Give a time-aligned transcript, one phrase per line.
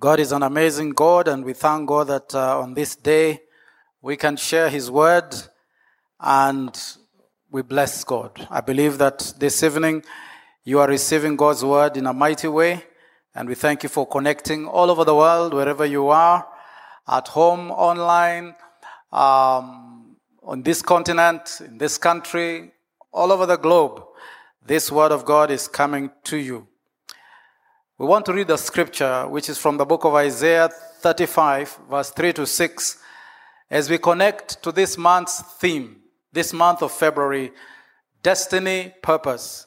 [0.00, 3.42] God is an amazing God, and we thank God that uh, on this day
[4.00, 5.34] we can share His word
[6.18, 6.74] and
[7.50, 8.46] we bless God.
[8.48, 10.02] I believe that this evening
[10.64, 12.82] you are receiving God's word in a mighty way,
[13.34, 16.48] and we thank you for connecting all over the world, wherever you are,
[17.06, 18.54] at home, online,
[19.12, 22.72] um, on this continent, in this country,
[23.12, 24.02] all over the globe.
[24.64, 26.69] This word of God is coming to you.
[28.00, 32.08] We want to read the scripture, which is from the book of Isaiah 35, verse
[32.08, 32.98] 3 to 6,
[33.70, 35.96] as we connect to this month's theme,
[36.32, 37.52] this month of February
[38.22, 39.66] destiny, purpose.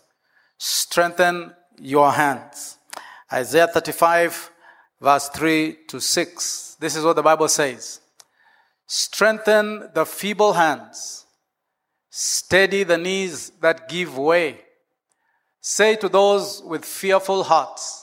[0.57, 2.79] Strengthen your hands.
[3.31, 4.49] Isaiah 35,
[4.99, 6.77] verse 3 to 6.
[6.79, 8.01] This is what the Bible says
[8.87, 11.27] Strengthen the feeble hands,
[12.09, 14.61] steady the knees that give way.
[15.61, 18.02] Say to those with fearful hearts,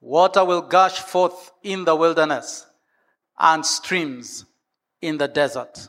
[0.00, 2.66] Water will gush forth in the wilderness
[3.38, 4.46] and streams
[5.02, 5.88] in the desert.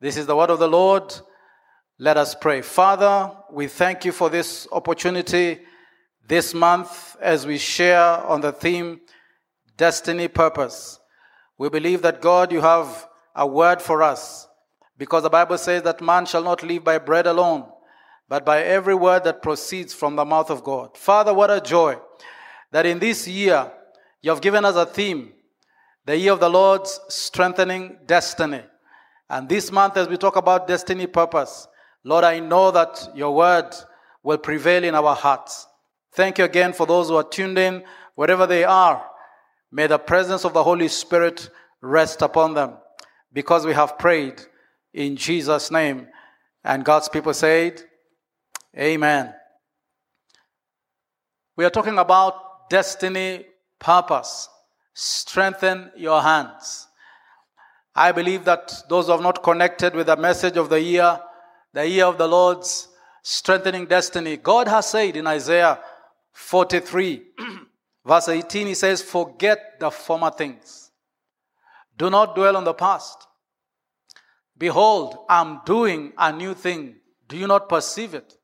[0.00, 1.14] This is the word of the Lord.
[1.98, 2.60] Let us pray.
[2.60, 5.60] Father, we thank you for this opportunity
[6.26, 9.00] this month as we share on the theme
[9.76, 11.00] Destiny Purpose.
[11.56, 14.48] We believe that God, you have a word for us
[14.98, 17.66] because the Bible says that man shall not live by bread alone,
[18.28, 20.96] but by every word that proceeds from the mouth of God.
[20.96, 21.96] Father, what a joy
[22.74, 23.70] that in this year
[24.20, 25.32] you have given us a theme
[26.06, 28.62] the year of the Lord's strengthening destiny.
[29.30, 31.68] And this month, as we talk about destiny purpose,
[32.02, 33.72] Lord, I know that your word
[34.24, 35.68] will prevail in our hearts.
[36.14, 37.84] Thank you again for those who are tuned in,
[38.16, 39.06] wherever they are.
[39.70, 42.72] May the presence of the Holy Spirit rest upon them
[43.32, 44.42] because we have prayed
[44.92, 46.08] in Jesus' name.
[46.64, 47.84] And God's people said,
[48.76, 49.32] Amen.
[51.56, 53.46] We are talking about destiny,
[53.78, 54.48] purpose.
[54.94, 56.88] Strengthen your hands.
[57.94, 61.20] I believe that those who have not connected with the message of the year,
[61.72, 62.88] the year of the Lord's
[63.22, 65.78] strengthening destiny, God has said in Isaiah
[66.32, 67.22] 43,
[68.04, 70.90] verse 18, He says, Forget the former things.
[71.96, 73.28] Do not dwell on the past.
[74.58, 76.96] Behold, I'm doing a new thing.
[77.28, 78.34] Do you not perceive it?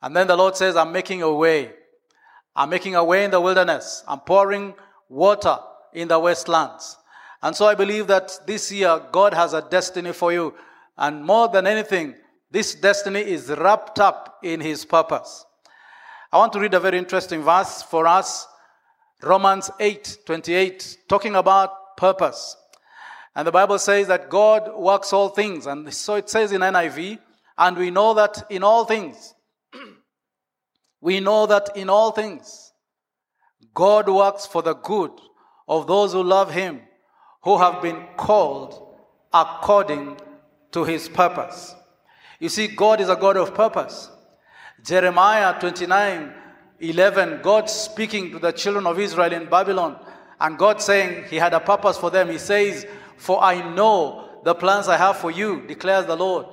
[0.00, 1.72] And then the Lord says, I'm making a way
[2.56, 4.02] I'm making a way in the wilderness.
[4.08, 4.74] I'm pouring
[5.08, 5.58] water
[5.92, 6.96] in the wastelands.
[7.42, 10.54] And so I believe that this year God has a destiny for you.
[10.96, 12.14] And more than anything,
[12.50, 15.44] this destiny is wrapped up in His purpose.
[16.32, 18.48] I want to read a very interesting verse for us
[19.22, 22.56] Romans 8 28, talking about purpose.
[23.34, 25.66] And the Bible says that God works all things.
[25.66, 27.18] And so it says in NIV,
[27.58, 29.34] and we know that in all things,
[31.06, 32.72] we know that in all things,
[33.72, 35.12] God works for the good
[35.68, 36.80] of those who love Him,
[37.44, 38.74] who have been called
[39.32, 40.16] according
[40.72, 41.76] to His purpose.
[42.40, 44.10] You see, God is a God of purpose.
[44.84, 46.34] Jeremiah 29
[46.80, 50.04] 11, God speaking to the children of Israel in Babylon,
[50.40, 52.28] and God saying He had a purpose for them.
[52.30, 52.84] He says,
[53.16, 56.46] For I know the plans I have for you, declares the Lord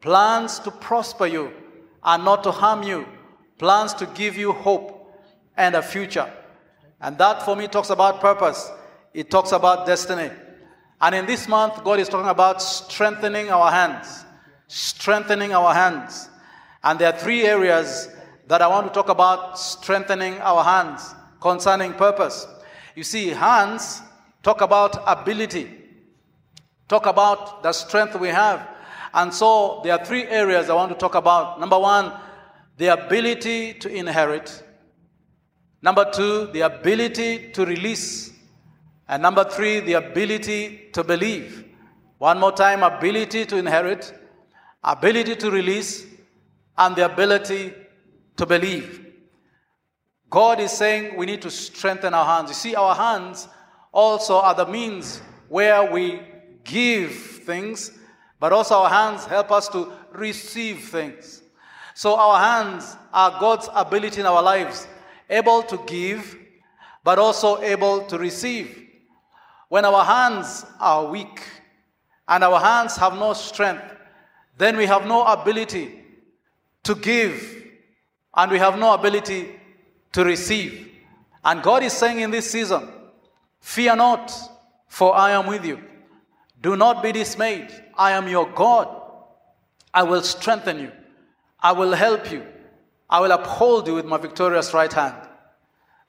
[0.00, 1.52] plans to prosper you
[2.02, 3.06] and not to harm you
[3.62, 5.14] plans to give you hope
[5.56, 6.28] and a future.
[7.00, 8.68] And that for me talks about purpose,
[9.14, 10.30] it talks about destiny.
[11.00, 14.24] And in this month, God is talking about strengthening our hands.
[14.66, 16.28] Strengthening our hands.
[16.82, 18.08] And there are three areas
[18.48, 22.48] that I want to talk about strengthening our hands concerning purpose.
[22.96, 24.02] You see, hands
[24.42, 25.70] talk about ability,
[26.88, 28.66] talk about the strength we have.
[29.14, 31.60] And so there are three areas I want to talk about.
[31.60, 32.12] Number one,
[32.76, 34.62] the ability to inherit.
[35.82, 38.32] Number two, the ability to release.
[39.08, 41.66] And number three, the ability to believe.
[42.18, 44.14] One more time ability to inherit,
[44.84, 46.06] ability to release,
[46.78, 47.74] and the ability
[48.36, 49.06] to believe.
[50.30, 52.50] God is saying we need to strengthen our hands.
[52.50, 53.48] You see, our hands
[53.92, 56.22] also are the means where we
[56.64, 57.90] give things,
[58.40, 61.41] but also our hands help us to receive things.
[61.94, 64.86] So our hands are God's ability in our lives,
[65.28, 66.36] able to give,
[67.04, 68.82] but also able to receive.
[69.72, 71.40] when our hands are weak
[72.28, 73.82] and our hands have no strength,
[74.58, 75.98] then we have no ability
[76.82, 77.64] to give
[78.34, 79.48] and we have no ability
[80.12, 80.90] to receive.
[81.42, 82.86] And God is saying in this season,
[83.60, 84.30] Fear not,
[84.88, 85.80] for I am with you.
[86.60, 87.68] Do not be dismayed.
[87.96, 88.88] I am your God.
[89.94, 90.92] I will strengthen you.
[91.62, 92.44] I will help you.
[93.08, 95.14] I will uphold you with my victorious right hand.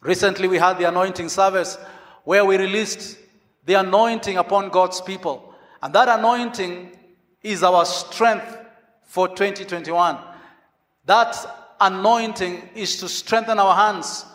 [0.01, 1.77] Recently, we had the anointing service
[2.23, 3.17] where we released
[3.65, 5.53] the anointing upon God's people.
[5.81, 6.97] And that anointing
[7.41, 8.57] is our strength
[9.03, 10.17] for 2021.
[11.05, 11.35] That
[11.79, 14.25] anointing is to strengthen our hands,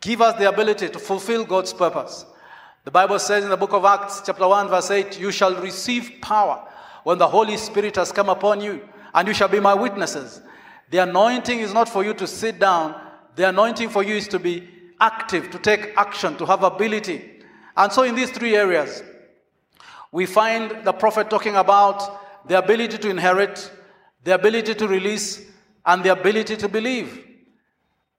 [0.00, 2.26] give us the ability to fulfill God's purpose.
[2.84, 6.20] The Bible says in the book of Acts, chapter 1, verse 8, You shall receive
[6.20, 6.68] power
[7.04, 10.40] when the Holy Spirit has come upon you, and you shall be my witnesses.
[10.92, 12.94] The anointing is not for you to sit down,
[13.34, 14.68] the anointing for you is to be
[15.00, 17.40] active, to take action, to have ability.
[17.74, 19.02] And so, in these three areas,
[20.10, 23.72] we find the prophet talking about the ability to inherit,
[24.22, 25.40] the ability to release,
[25.86, 27.26] and the ability to believe.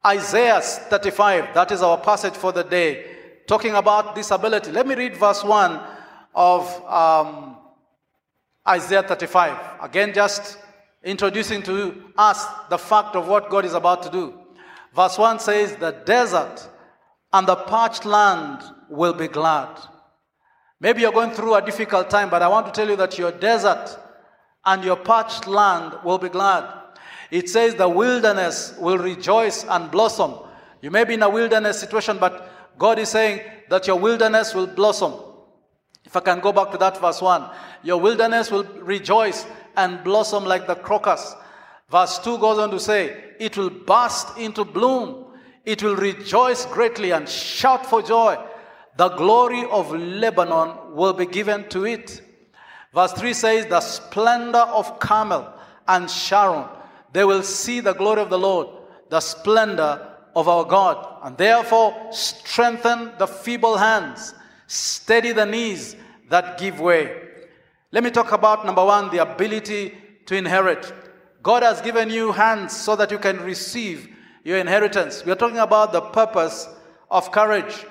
[0.04, 3.06] Isaiah 35, that is our passage for the day
[3.46, 4.72] talking about this ability.
[4.72, 5.80] Let me read verse 1
[6.34, 7.58] of um,
[8.68, 9.84] Isaiah 35.
[9.84, 10.58] Again, just
[11.04, 14.40] introducing to us the fact of what God is about to do.
[14.96, 16.68] Verse 1 says, The desert
[17.32, 19.80] and the parched land will be glad.
[20.80, 23.32] Maybe you're going through a difficult time, but I want to tell you that your
[23.32, 23.98] desert
[24.66, 26.72] and your parched land will be glad.
[27.32, 30.36] It says the wilderness will rejoice and blossom.
[30.82, 34.68] You may be in a wilderness situation, but God is saying that your wilderness will
[34.68, 35.14] blossom.
[36.06, 37.50] If I can go back to that verse 1,
[37.84, 41.36] your wilderness will rejoice and blossom like the crocus.
[41.90, 45.25] Verse 2 goes on to say, It will burst into bloom,
[45.66, 48.38] it will rejoice greatly and shout for joy.
[48.98, 52.22] The glory of Lebanon will be given to it.
[52.94, 55.52] Verse 3 says, The splendor of Carmel
[55.88, 56.68] and Sharon,
[57.12, 58.68] they will see the glory of the Lord,
[59.10, 64.34] the splendor of our God, and therefore strengthen the feeble hands,
[64.68, 65.96] steady the knees
[66.30, 67.32] that give way.
[67.94, 69.94] Let me talk about number one the ability
[70.25, 70.92] to inherit.
[71.44, 74.10] God has given you hands so that you can receive
[74.44, 75.24] your inheritance.
[75.24, 76.68] We are talking about the purpose
[77.12, 77.86] of courage.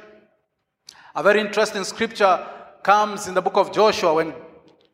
[1.15, 2.45] A very interesting scripture
[2.83, 4.35] comes in the book of Joshua when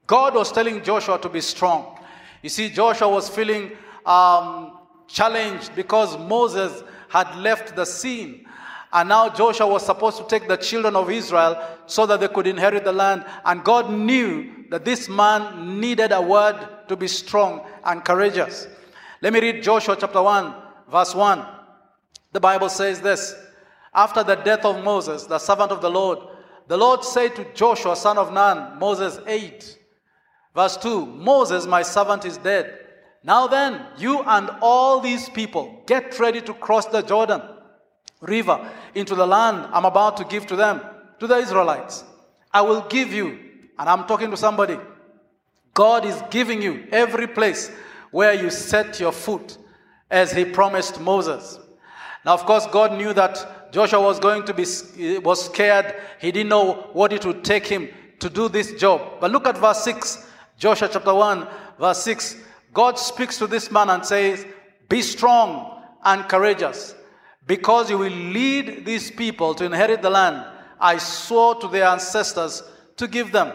[0.07, 1.99] God was telling Joshua to be strong.
[2.43, 3.73] You see, Joshua was feeling
[4.05, 4.77] um,
[5.07, 8.45] challenged because Moses had left the scene.
[8.93, 12.47] And now Joshua was supposed to take the children of Israel so that they could
[12.47, 13.25] inherit the land.
[13.45, 18.67] And God knew that this man needed a word to be strong and courageous.
[19.21, 20.55] Let me read Joshua chapter 1,
[20.91, 21.45] verse 1.
[22.33, 23.35] The Bible says this
[23.93, 26.19] After the death of Moses, the servant of the Lord,
[26.67, 29.79] the Lord said to Joshua, son of Nun, Moses 8,
[30.55, 32.79] verse 2 Moses, my servant, is dead.
[33.25, 37.43] Now then, you and all these people get ready to cross the Jordan
[38.21, 40.81] River into the land I'm about to give to them,
[41.21, 42.05] to the Israelites.
[42.53, 43.39] I will give you,
[43.79, 44.79] and I'm talking to somebody,
[45.75, 47.71] God is giving you every place
[48.11, 49.59] where you set your foot
[50.11, 51.59] as he promised Moses.
[52.25, 54.65] Now, of course, God knew that Joshua was going to be
[55.19, 55.95] was scared.
[56.21, 57.89] He didn't know what it would take him
[58.19, 59.21] to do this job.
[59.21, 60.27] But look at verse 6,
[60.59, 61.47] Joshua chapter 1,
[61.79, 62.37] verse 6.
[62.73, 64.47] God speaks to this man and says,
[64.89, 66.95] Be strong and courageous,
[67.49, 70.45] because you will lead these people to inherit the land
[70.81, 72.63] I swore to their ancestors
[72.99, 73.53] to give them.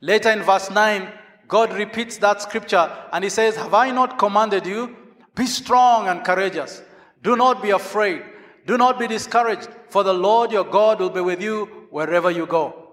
[0.00, 1.12] Later in verse 9,
[1.46, 4.96] God repeats that scripture and he says, Have I not commanded you?
[5.34, 6.82] Be strong and courageous.
[7.22, 8.22] Do not be afraid.
[8.66, 12.46] Do not be discouraged, for the Lord your God will be with you wherever you
[12.46, 12.92] go.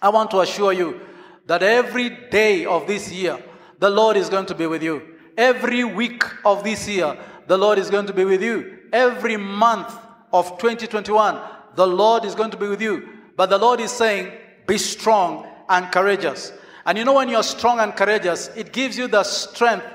[0.00, 1.00] I want to assure you
[1.46, 3.42] that every day of this year,
[3.78, 5.02] the Lord is going to be with you.
[5.36, 8.78] Every week of this year, the Lord is going to be with you.
[8.92, 9.94] Every month
[10.32, 11.40] of 2021,
[11.74, 13.08] the Lord is going to be with you.
[13.36, 14.32] But the Lord is saying,
[14.66, 16.52] be strong and courageous.
[16.84, 19.86] And you know, when you're strong and courageous, it gives you the strength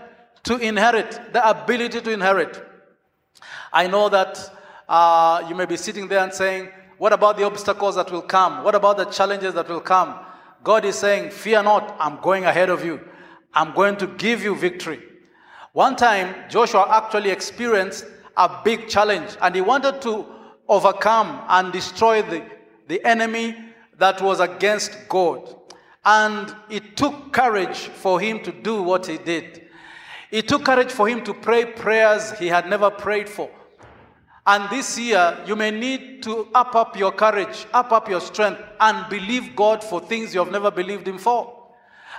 [0.44, 2.64] to inherit, the ability to inherit.
[3.72, 4.52] I know that
[4.88, 8.64] uh, you may be sitting there and saying, What about the obstacles that will come?
[8.64, 10.18] What about the challenges that will come?
[10.64, 13.02] God is saying, Fear not, I'm going ahead of you.
[13.54, 15.02] I'm going to give you victory.
[15.74, 18.06] One time, Joshua actually experienced
[18.38, 20.26] a big challenge and he wanted to
[20.70, 22.46] overcome and destroy the,
[22.88, 23.56] the enemy
[23.98, 25.56] that was against God.
[26.06, 29.68] And it took courage for him to do what he did.
[30.32, 33.50] It took courage for him to pray prayers he had never prayed for.
[34.46, 38.62] And this year, you may need to up up your courage, up up your strength,
[38.80, 41.54] and believe God for things you have never believed Him for.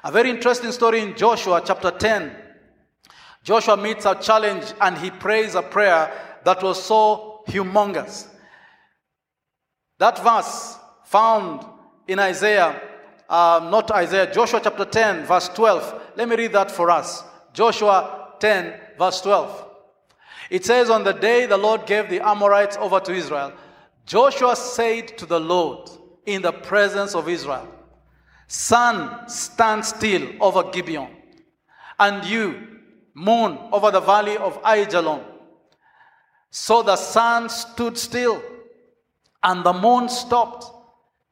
[0.04, 2.47] A very interesting story in Joshua chapter 10.
[3.48, 6.12] Joshua meets a challenge and he prays a prayer
[6.44, 8.26] that was so humongous.
[9.96, 10.76] That verse
[11.06, 11.64] found
[12.06, 12.78] in Isaiah,
[13.26, 16.10] uh, not Isaiah, Joshua chapter 10, verse 12.
[16.16, 17.24] Let me read that for us.
[17.54, 19.66] Joshua 10, verse 12.
[20.50, 23.54] It says, On the day the Lord gave the Amorites over to Israel,
[24.04, 25.88] Joshua said to the Lord
[26.26, 27.66] in the presence of Israel,
[28.46, 31.08] Sun, stand still over Gibeon,
[31.98, 32.77] and you,
[33.18, 35.22] moon, over the valley of Aijalon.
[36.50, 38.40] So the sun stood still,
[39.42, 40.66] and the moon stopped,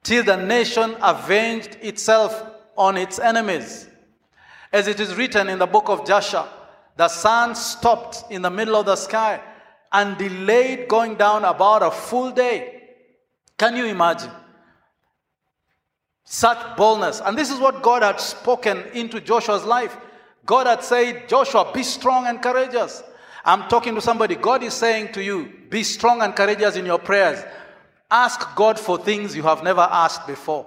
[0.03, 2.45] till the nation avenged itself
[2.77, 3.89] on its enemies.
[4.73, 6.49] As it is written in the book of Joshua,
[6.97, 9.41] the sun stopped in the middle of the sky
[9.93, 12.83] and delayed going down about a full day.
[13.59, 14.31] Can you imagine?
[16.25, 17.21] Such boldness.
[17.25, 19.97] And this is what God had spoken into Joshua's life.
[20.47, 23.03] God had said, Joshua, be strong and courageous.
[23.45, 24.37] I'm talking to somebody.
[24.37, 27.45] God is saying to you, be strong and courageous in your prayers.
[28.11, 30.67] Ask God for things you have never asked before.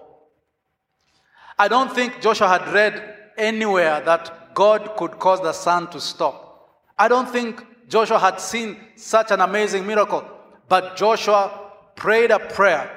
[1.58, 6.70] I don't think Joshua had read anywhere that God could cause the sun to stop.
[6.98, 10.26] I don't think Joshua had seen such an amazing miracle.
[10.68, 12.92] But Joshua prayed a prayer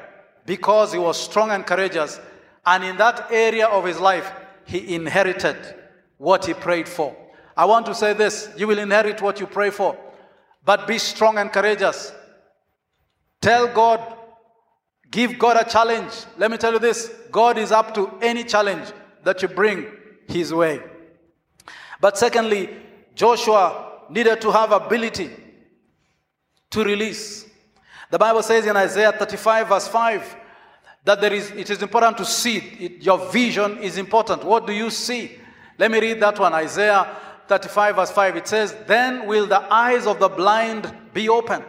[0.45, 2.21] because he was strong and courageous
[2.65, 4.31] and in that area of his life,
[4.65, 5.57] he inherited
[6.23, 7.17] what he prayed for.
[7.57, 9.99] I want to say this you will inherit what you pray for,
[10.64, 12.12] but be strong and courageous.
[13.41, 14.00] Tell God,
[15.11, 16.12] give God a challenge.
[16.38, 18.93] Let me tell you this God is up to any challenge
[19.25, 19.87] that you bring
[20.29, 20.81] his way.
[22.00, 22.71] But secondly,
[23.17, 25.29] Joshua needed to have ability
[26.71, 27.47] to release.
[28.12, 30.37] The Bible says in Isaiah 35, verse 5,
[31.05, 32.59] that there is, it is important to see.
[32.59, 34.45] It, your vision is important.
[34.45, 35.38] What do you see?
[35.79, 36.52] Let me read that one.
[36.55, 37.17] Isaiah
[37.49, 38.37] 35, verse 5.
[38.37, 41.62] It says, Then will the eyes of the blind be open,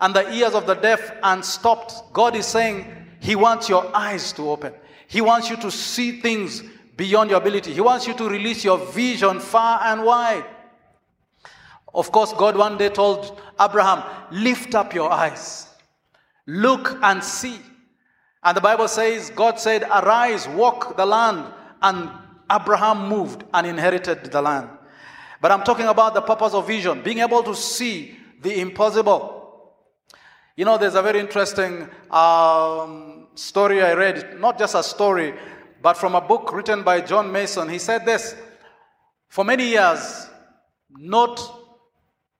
[0.00, 2.12] and the ears of the deaf unstopped.
[2.12, 2.86] God is saying,
[3.20, 4.74] He wants your eyes to open.
[5.06, 6.62] He wants you to see things
[6.96, 7.72] beyond your ability.
[7.72, 10.44] He wants you to release your vision far and wide.
[11.94, 15.68] Of course, God one day told Abraham, Lift up your eyes,
[16.46, 17.60] look and see.
[18.42, 21.46] And the Bible says, God said, Arise, walk the land.
[21.80, 22.10] And
[22.50, 24.68] Abraham moved and inherited the land.
[25.40, 29.72] But I'm talking about the purpose of vision, being able to see the impossible.
[30.56, 35.34] You know, there's a very interesting um, story I read, not just a story,
[35.82, 37.68] but from a book written by John Mason.
[37.68, 38.36] He said this
[39.28, 40.28] For many years,
[40.90, 41.40] not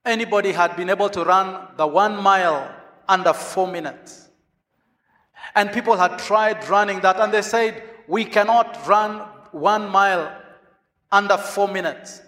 [0.05, 2.73] anybody had been able to run the one mile
[3.07, 4.29] under four minutes.
[5.53, 9.21] And people had tried running that, and they said, We cannot run
[9.55, 10.31] one mile
[11.11, 12.21] under four minutes.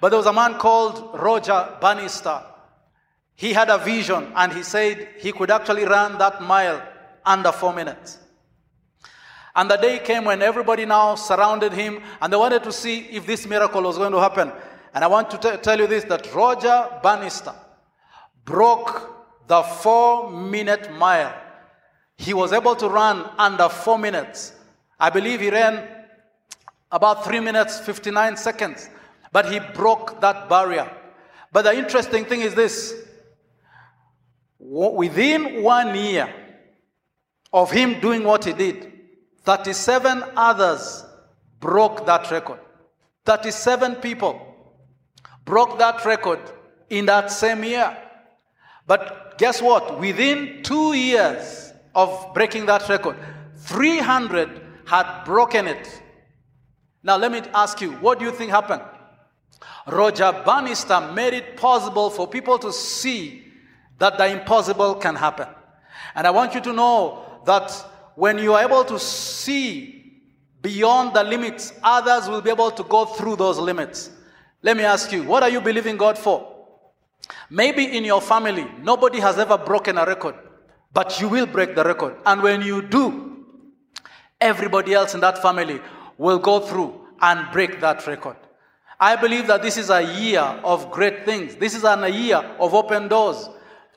[0.00, 2.42] But there was a man called Roger Bannister.
[3.36, 6.82] He had a vision, and he said he could actually run that mile
[7.24, 8.18] under four minutes.
[9.56, 13.24] And the day came when everybody now surrounded him and they wanted to see if
[13.24, 14.50] this miracle was going to happen.
[14.92, 17.54] And I want to t- tell you this that Roger Bannister
[18.44, 19.14] broke
[19.46, 21.32] the four minute mile
[22.16, 24.52] he was able to run under four minutes.
[24.98, 26.03] I believe he ran
[26.94, 28.88] about three minutes, 59 seconds,
[29.32, 30.88] but he broke that barrier.
[31.52, 32.94] But the interesting thing is this
[34.58, 36.32] within one year
[37.52, 38.92] of him doing what he did,
[39.42, 41.04] 37 others
[41.60, 42.60] broke that record.
[43.26, 44.40] 37 people
[45.44, 46.40] broke that record
[46.88, 47.96] in that same year.
[48.86, 49.98] But guess what?
[49.98, 53.16] Within two years, of breaking that record.
[53.56, 56.02] 300 had broken it.
[57.04, 58.82] Now, let me ask you, what do you think happened?
[59.86, 63.44] Roger Bannister made it possible for people to see
[63.98, 65.46] that the impossible can happen.
[66.14, 67.70] And I want you to know that
[68.14, 70.22] when you are able to see
[70.62, 74.10] beyond the limits, others will be able to go through those limits.
[74.62, 76.50] Let me ask you, what are you believing God for?
[77.50, 80.36] Maybe in your family, nobody has ever broken a record.
[80.94, 82.16] But you will break the record.
[82.24, 83.44] And when you do,
[84.40, 85.80] everybody else in that family
[86.18, 88.36] will go through and break that record.
[88.98, 91.56] I believe that this is a year of great things.
[91.56, 93.48] This is a year of open doors.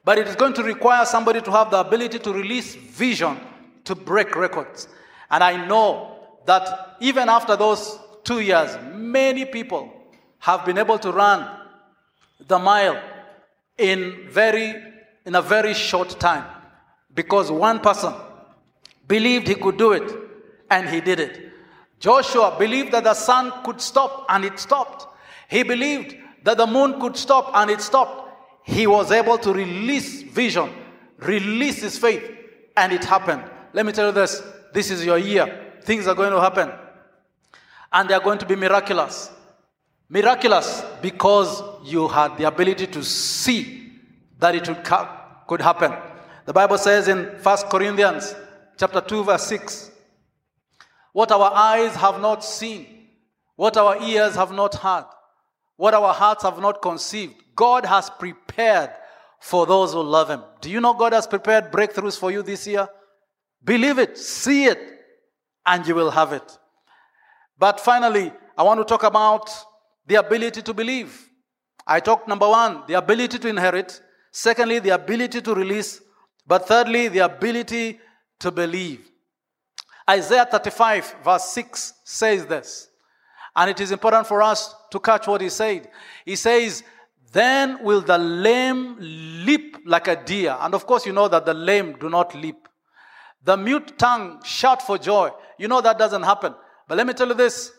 [0.04, 3.38] But it is going to require somebody to have the ability to release vision
[3.84, 4.88] to break records.
[5.30, 9.92] And I know that even after those two years, many people
[10.40, 11.48] have been able to run
[12.48, 13.02] the mile
[13.78, 14.76] in very
[15.26, 16.46] in a very short time
[17.14, 18.14] because one person
[19.08, 20.16] believed he could do it
[20.70, 21.52] and he did it.
[22.00, 25.08] Joshua believed that the sun could stop and it stopped.
[25.50, 28.30] He believed that the moon could stop and it stopped.
[28.64, 30.70] He was able to release vision,
[31.20, 32.24] release his faith,
[32.76, 33.44] and it happened.
[33.74, 34.42] Let me tell you this
[34.74, 35.74] this is your year.
[35.82, 36.72] Things are going to happen,
[37.94, 39.32] and they are going to be miraculous.
[40.10, 43.92] Miraculous because you had the ability to see
[44.40, 44.66] that it
[45.48, 45.94] could happen.
[46.46, 48.36] The Bible says in 1 Corinthians
[48.78, 49.92] chapter 2 verse 6
[51.18, 52.86] what our eyes have not seen,
[53.56, 55.08] what our ears have not heard,
[55.76, 58.92] what our hearts have not conceived, God has prepared
[59.40, 60.44] for those who love Him.
[60.62, 62.88] Do you know God has prepared breakthroughs for you this year?
[63.64, 64.78] Believe it, see it,
[65.66, 66.56] and you will have it.
[67.58, 69.50] But finally, I want to talk about
[70.06, 71.32] the ability to believe.
[71.88, 74.00] I talked number one, the ability to inherit.
[74.32, 76.00] Secondly, the ability to release.
[76.46, 78.00] But thirdly, the ability
[78.42, 79.10] to believe.
[80.10, 82.90] Isaiah 35, verse 6 says this.
[83.56, 85.90] And it is important for us to catch what he said.
[86.26, 86.84] He says,
[87.32, 90.56] Then will the lame leap like a deer.
[90.60, 92.68] And of course, you know that the lame do not leap.
[93.44, 95.32] The mute tongue shout for joy.
[95.58, 96.54] You know that doesn't happen.
[96.88, 97.72] But let me tell you this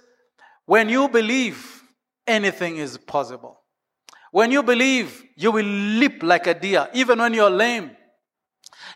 [0.66, 1.82] when you believe,
[2.26, 3.60] anything is possible.
[4.30, 7.92] When you believe, you will leap like a deer, even when you're lame.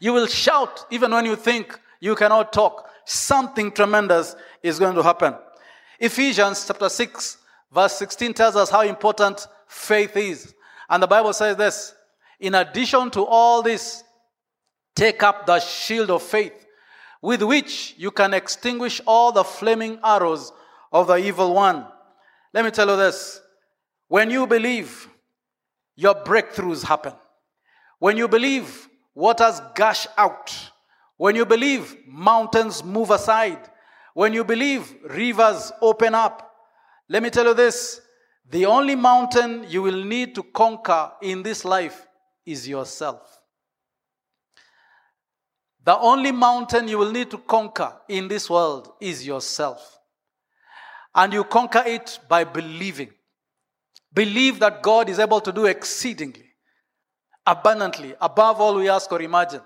[0.00, 2.90] You will shout, even when you think you cannot talk.
[3.04, 5.34] Something tremendous is going to happen.
[5.98, 7.38] Ephesians chapter 6,
[7.72, 10.54] verse 16 tells us how important faith is.
[10.88, 11.94] And the Bible says this
[12.40, 14.04] In addition to all this,
[14.94, 16.66] take up the shield of faith,
[17.20, 20.52] with which you can extinguish all the flaming arrows
[20.92, 21.86] of the evil one.
[22.52, 23.40] Let me tell you this
[24.08, 25.08] when you believe,
[25.96, 27.14] your breakthroughs happen.
[27.98, 30.71] When you believe, waters gush out.
[31.16, 33.60] When you believe, mountains move aside.
[34.14, 36.50] When you believe, rivers open up.
[37.08, 38.00] Let me tell you this
[38.48, 42.06] the only mountain you will need to conquer in this life
[42.44, 43.40] is yourself.
[45.84, 49.98] The only mountain you will need to conquer in this world is yourself.
[51.14, 53.10] And you conquer it by believing.
[54.14, 56.50] Believe that God is able to do exceedingly,
[57.46, 59.62] abundantly, above all we ask or imagine.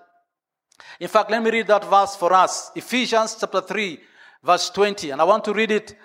[1.00, 4.00] In fact, let me read that verse for us Ephesians chapter 3,
[4.42, 5.10] verse 20.
[5.10, 5.96] And I want to read it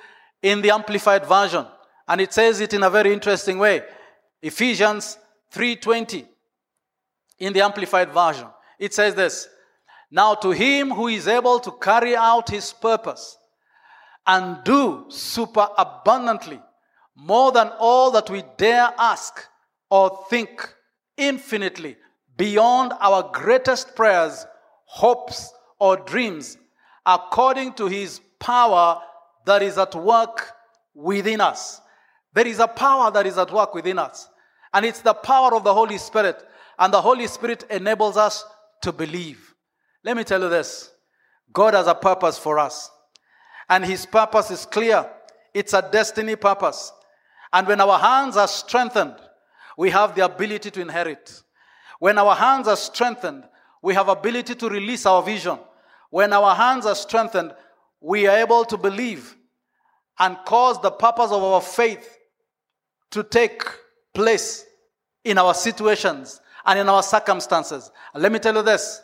[0.42, 1.66] in the Amplified Version.
[2.08, 3.84] And it says it in a very interesting way.
[4.42, 5.18] Ephesians
[5.54, 6.28] 3:20
[7.40, 8.48] in the amplified version.
[8.80, 9.48] It says this,
[10.10, 13.38] now to him who is able to carry out his purpose
[14.26, 16.62] and do super abundantly
[17.16, 19.46] more than all that we dare ask
[19.90, 20.74] or think
[21.18, 21.98] infinitely
[22.38, 24.46] beyond our greatest prayers,
[24.92, 26.58] hopes, or dreams,
[27.06, 29.02] according to his power
[29.46, 30.52] that is at work
[30.94, 31.80] within us.
[32.34, 34.28] There is a power that is at work within us,
[34.74, 36.44] and it's the power of the Holy Spirit,
[36.78, 38.46] and the Holy Spirit enables us
[38.82, 39.56] to believe.
[40.04, 40.92] Let me tell you this
[41.54, 42.92] God has a purpose for us,
[43.70, 45.10] and his purpose is clear.
[45.54, 46.92] It's a destiny purpose.
[47.54, 49.16] And when our hands are strengthened,
[49.78, 51.44] we have the ability to inherit.
[52.00, 53.46] When our hands are strengthened,
[53.82, 55.58] we have ability to release our vision.
[56.10, 57.54] When our hands are strengthened,
[58.00, 59.36] we are able to believe
[60.20, 62.18] and cause the purpose of our faith
[63.12, 63.64] to take
[64.14, 64.66] place
[65.24, 67.92] in our situations and in our circumstances.
[68.14, 69.02] Let me tell you this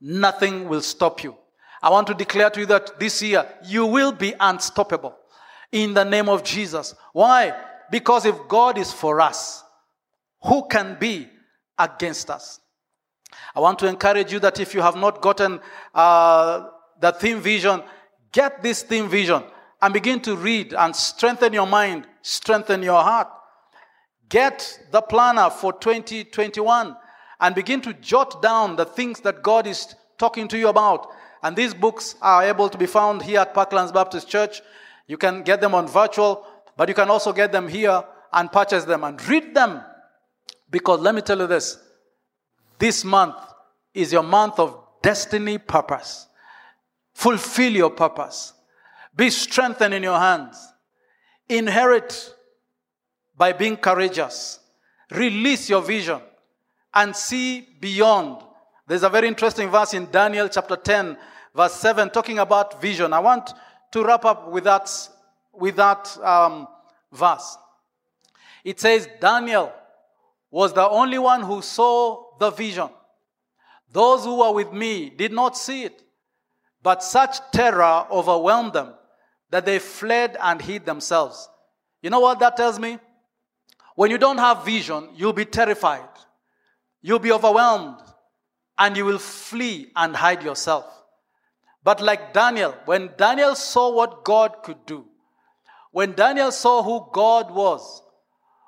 [0.00, 1.36] nothing will stop you.
[1.82, 5.16] I want to declare to you that this year you will be unstoppable
[5.72, 6.94] in the name of Jesus.
[7.12, 7.54] Why?
[7.90, 9.62] Because if God is for us,
[10.42, 11.28] who can be
[11.78, 12.60] against us?
[13.54, 15.60] I want to encourage you that if you have not gotten
[15.94, 16.68] uh,
[17.00, 17.82] the theme vision,
[18.32, 19.42] get this theme vision
[19.82, 23.28] and begin to read and strengthen your mind, strengthen your heart.
[24.28, 26.96] Get the planner for 2021
[27.40, 31.08] and begin to jot down the things that God is talking to you about.
[31.42, 34.62] And these books are able to be found here at Parklands Baptist Church.
[35.06, 38.84] You can get them on virtual, but you can also get them here and purchase
[38.84, 39.82] them and read them.
[40.70, 41.78] Because let me tell you this
[42.78, 43.36] this month
[43.94, 46.26] is your month of destiny purpose.
[47.14, 48.52] Fulfill your purpose.
[49.14, 50.56] Be strengthened in your hands.
[51.48, 52.34] Inherit
[53.36, 54.60] by being courageous.
[55.10, 56.20] Release your vision
[56.92, 58.42] and see beyond.
[58.86, 61.16] There's a very interesting verse in Daniel chapter 10,
[61.54, 63.12] verse 7, talking about vision.
[63.12, 63.52] I want
[63.92, 64.90] to wrap up with that,
[65.52, 66.68] with that um,
[67.12, 67.56] verse.
[68.64, 69.72] It says, Daniel
[70.50, 72.88] was the only one who saw the vision.
[73.92, 76.02] Those who were with me did not see it,
[76.82, 78.94] but such terror overwhelmed them
[79.50, 81.48] that they fled and hid themselves.
[82.02, 82.98] You know what that tells me?
[83.94, 86.08] When you don't have vision, you'll be terrified,
[87.00, 88.00] you'll be overwhelmed,
[88.78, 90.84] and you will flee and hide yourself.
[91.82, 95.06] But like Daniel, when Daniel saw what God could do,
[95.92, 98.02] when Daniel saw who God was,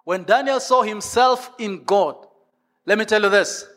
[0.04, 2.27] when Daniel saw himself in God,
[2.88, 3.68] let me tell you this,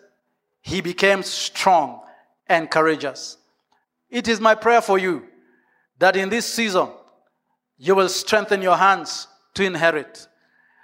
[0.61, 1.99] he became strong
[2.47, 3.37] and courageous.
[4.09, 5.23] It is my prayer for you
[5.99, 6.87] that in this season,
[7.77, 10.29] you will strengthen your hands to inherit.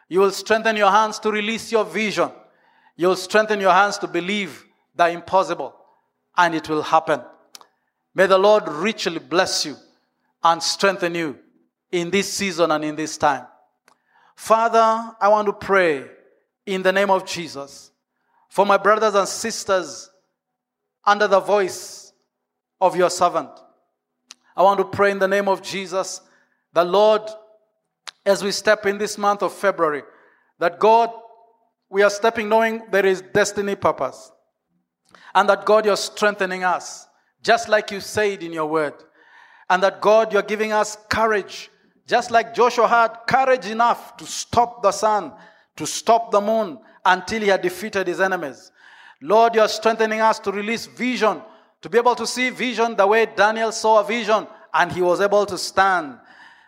[0.09, 2.29] You will strengthen your hands to release your vision.
[2.97, 5.73] You will strengthen your hands to believe the impossible,
[6.35, 7.21] and it will happen.
[8.13, 9.77] May the Lord richly bless you
[10.43, 11.37] and strengthen you
[11.93, 13.47] in this season and in this time.
[14.35, 16.03] Father, I want to pray
[16.65, 17.91] in the name of Jesus
[18.49, 20.09] for my brothers and sisters
[21.05, 22.13] under the voice
[22.81, 23.49] of your servant.
[24.55, 26.21] I want to pray in the name of Jesus,
[26.73, 27.21] the Lord,
[28.25, 30.03] as we step in this month of February,
[30.59, 31.11] that God,
[31.89, 34.31] we are stepping knowing there is destiny purpose.
[35.33, 37.07] And that God, you're strengthening us
[37.43, 38.93] just like you said in your word.
[39.69, 41.69] And that God, you're giving us courage,
[42.07, 45.33] just like Joshua had courage enough to stop the sun,
[45.75, 48.71] to stop the moon until he had defeated his enemies.
[49.21, 51.41] Lord, you're strengthening us to release vision,
[51.81, 55.21] to be able to see vision the way Daniel saw a vision and he was
[55.21, 56.19] able to stand.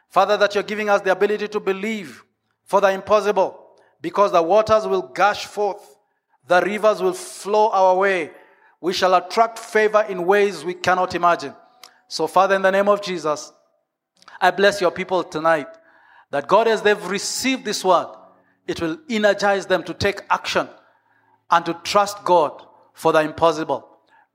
[0.10, 2.24] Father, that you're giving us the ability to believe
[2.64, 3.60] for the impossible
[4.02, 5.98] because the waters will gush forth,
[6.48, 8.32] the rivers will flow our way,
[8.82, 11.54] we shall attract favor in ways we cannot imagine.
[12.08, 13.52] So, Father, in the name of Jesus,
[14.40, 15.68] I bless your people tonight
[16.32, 18.08] that God, as they've received this word,
[18.70, 20.70] it will energize them to take action
[21.50, 23.84] and to trust God for the impossible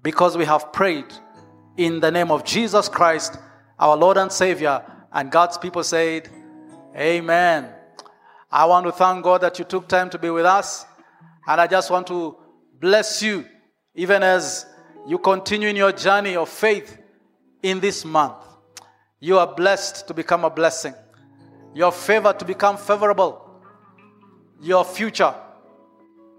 [0.03, 1.07] because we have prayed
[1.77, 3.39] in the name of Jesus Christ,
[3.79, 4.83] our Lord and Savior.
[5.13, 6.29] And God's people said,
[6.97, 7.69] Amen.
[8.51, 10.85] I want to thank God that you took time to be with us.
[11.47, 12.37] And I just want to
[12.81, 13.45] bless you
[13.95, 14.67] even as
[15.07, 16.99] you continue in your journey of faith
[17.63, 18.35] in this month.
[19.21, 20.95] You are blessed to become a blessing,
[21.73, 23.44] your favor to become favorable.
[24.61, 25.35] Your future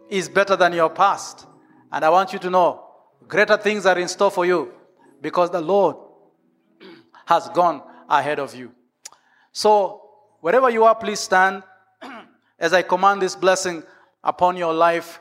[0.10, 1.46] is better than your past.
[1.92, 2.84] And I want you to know
[3.28, 4.74] greater things are in store for you
[5.22, 5.96] because the Lord
[7.26, 8.72] has gone ahead of you.
[9.52, 10.02] So,
[10.42, 11.64] wherever you are, please stand
[12.60, 13.84] as I command this blessing
[14.24, 15.20] upon your life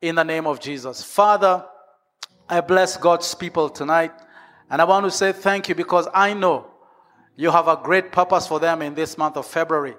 [0.00, 1.02] in the name of Jesus.
[1.02, 1.64] Father,
[2.48, 4.12] I bless God's people tonight.
[4.70, 6.66] And I want to say thank you because I know
[7.36, 9.94] you have a great purpose for them in this month of February.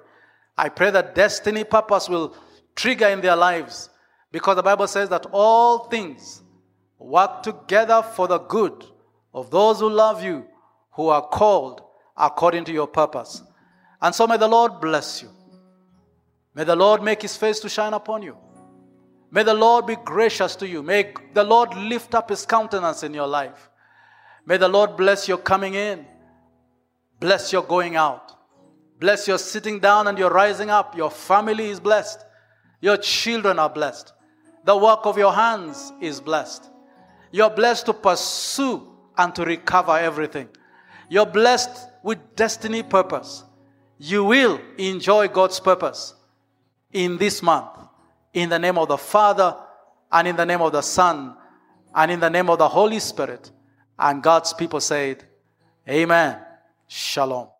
[0.56, 2.36] I pray that destiny purpose will
[2.74, 3.90] trigger in their lives
[4.30, 6.42] because the Bible says that all things
[6.98, 8.84] work together for the good
[9.32, 10.44] of those who love you,
[10.92, 11.82] who are called
[12.16, 13.42] according to your purpose.
[14.00, 15.30] And so may the Lord bless you.
[16.54, 18.36] May the Lord make his face to shine upon you.
[19.30, 20.82] May the Lord be gracious to you.
[20.82, 23.70] May the Lord lift up his countenance in your life.
[24.46, 26.06] May the Lord bless your coming in,
[27.18, 28.36] bless your going out,
[29.04, 30.96] bless your sitting down and your rising up.
[30.96, 32.24] Your family is blessed,
[32.80, 34.14] your children are blessed,
[34.64, 36.70] the work of your hands is blessed.
[37.30, 38.88] You're blessed to pursue
[39.18, 40.48] and to recover everything.
[41.10, 43.44] You're blessed with destiny purpose.
[43.98, 46.14] You will enjoy God's purpose
[46.90, 47.76] in this month
[48.32, 49.54] in the name of the Father,
[50.10, 51.36] and in the name of the Son,
[51.94, 53.50] and in the name of the Holy Spirit.
[53.98, 55.24] And God's people said,
[55.88, 56.38] Amen.
[56.88, 57.53] Shalom.